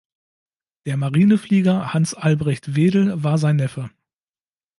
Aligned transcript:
Der 0.87 0.97
Marineflieger 0.97 1.93
Hans 1.93 2.15
Albrecht 2.15 2.73
Wedel 2.75 3.23
war 3.23 3.37
sein 3.37 3.57
Neffe. 3.57 3.91